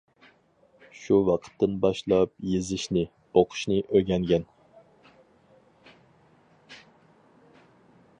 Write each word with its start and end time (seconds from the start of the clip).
شۇ 0.99 1.17
ۋاقىتتىن 1.25 1.75
باشلاپ 1.83 2.31
يېزىشنى، 2.53 3.03
ئوقۇشنى 3.35 3.77
ئۆگەنگەن. 3.91 4.49